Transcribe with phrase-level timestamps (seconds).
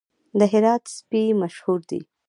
[0.39, 1.99] د هرات سپي مشهور دي